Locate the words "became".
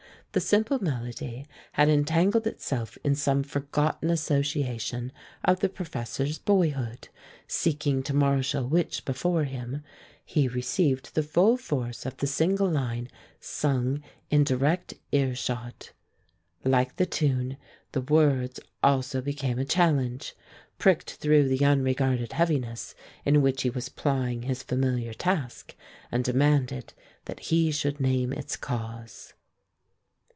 19.19-19.59